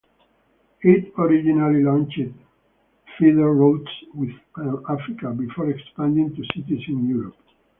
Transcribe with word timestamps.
It 0.81 1.13
originally 1.19 1.83
launched 1.83 2.21
feeder 3.19 3.53
routes 3.53 3.91
within 4.15 4.41
Africa 4.89 5.29
before 5.29 5.69
expanding 5.69 6.35
to 6.35 6.43
cities 6.55 6.81
in 6.87 7.07
Europe. 7.07 7.35